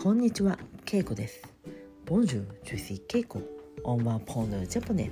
[0.00, 1.42] こんにちは、ケイコです。
[2.06, 3.40] Bonjour, je suis Keiko.
[3.84, 5.10] On va prendre le japonais.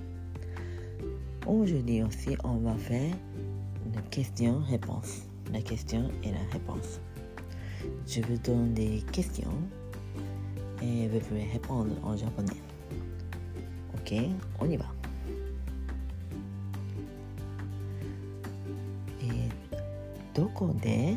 [1.47, 3.15] Aujourd'hui aussi, on va faire
[3.87, 5.27] une question-réponse.
[5.53, 7.01] La question et la réponse.
[8.07, 9.53] Je vous donne des questions
[10.82, 12.61] et vous pouvez répondre en japonais.
[13.95, 14.14] Ok,
[14.61, 14.87] on y va.
[19.21, 19.64] えー
[20.35, 21.16] どこで、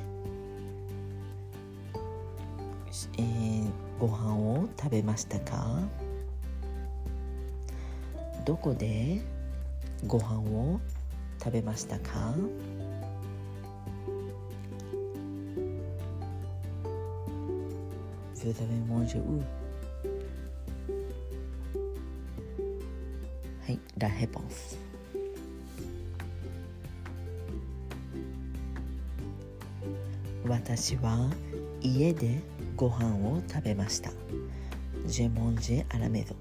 [4.02, 5.78] ご飯を食べましたか？
[8.44, 9.22] どこで
[10.08, 10.80] ご飯を
[11.38, 12.34] 食べましたか
[18.34, 19.40] ？Vous avez mangé où
[23.64, 24.76] はい、la réponse
[30.48, 31.30] 私は
[31.80, 32.40] 家で
[32.82, 34.10] ご飯を食べました。
[35.06, 36.34] ジェモンジェアラメド。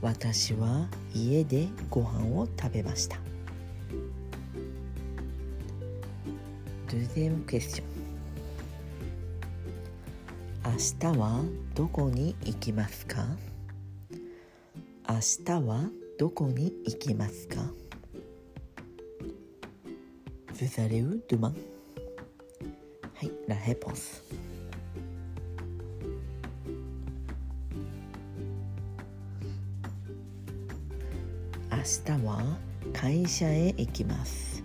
[0.00, 3.16] 私は家でご飯を食べました。
[6.88, 7.84] Deuxième question
[10.64, 10.72] 明
[11.12, 11.44] 日は
[11.76, 13.24] どこに行きますか？
[15.08, 17.60] 明日はどこに行きますか
[20.54, 21.54] ？Vous allez où demain?
[23.14, 24.24] はい、la réponse
[31.82, 32.38] 明日は
[32.92, 34.62] 会社へ行きます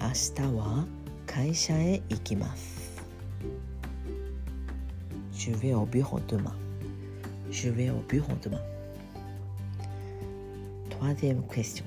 [0.00, 0.86] 明日は
[1.26, 3.04] 会社へ行きます
[5.34, 6.54] Je vais au bureau demain
[7.50, 8.62] Je vais au bureau demain
[10.88, 11.84] Troisième question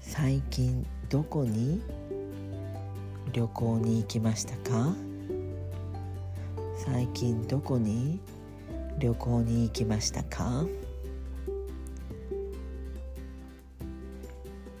[0.00, 1.82] 最近どこに
[3.34, 5.05] 旅行に行きましたか
[6.86, 8.20] 最近どこに
[9.00, 10.64] 旅行に行きましたか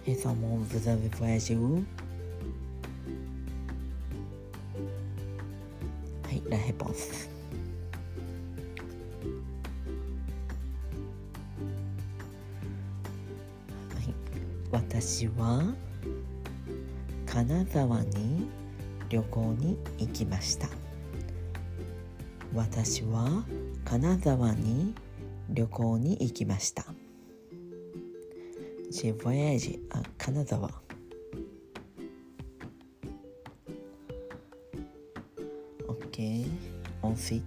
[0.06, 1.82] Récemment, vous avez voyagé où
[6.22, 7.28] はい、la réponse
[13.96, 14.14] はい、
[14.70, 15.74] 私は
[17.26, 18.48] 金沢に
[19.08, 20.68] 旅行に行きました
[22.54, 23.44] 私は
[23.84, 24.94] 金沢に
[25.50, 26.84] 旅行に行きました。
[28.90, 30.70] J'ai voyagé à 金沢。
[35.86, 36.46] Ok,
[37.02, 37.42] ensuite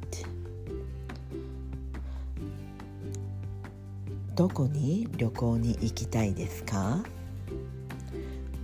[4.35, 7.03] どこに旅行に行きたいですか？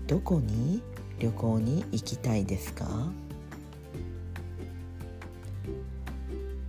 [0.07, 0.81] どこに
[1.19, 3.11] 旅行に行きたいですか？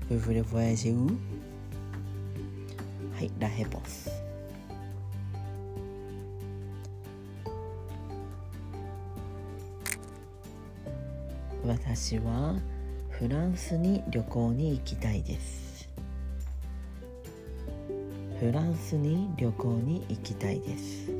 [0.08, 1.08] Vous voulez voyager où
[3.16, 4.10] はい、la réponse
[11.66, 12.54] 私は
[13.10, 15.88] フランスに旅行に行きたいです
[18.38, 21.10] フランスに旅行に行きたいです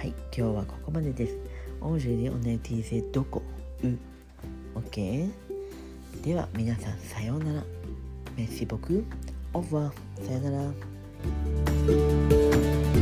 [0.00, 1.36] はい、今日はここまでです。
[1.82, 3.42] Aujourd'hui, on a utilisé どこ、
[3.84, 3.88] う、
[4.74, 5.30] OK?
[6.22, 7.64] では皆さんさようなら。
[8.36, 9.04] メッシ僕、
[9.52, 10.50] オファー、さような
[12.94, 12.99] ら。